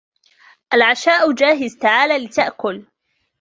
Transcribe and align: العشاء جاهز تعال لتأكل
العشاء 0.73 1.31
جاهز 1.31 1.77
تعال 1.77 2.23
لتأكل 2.23 2.85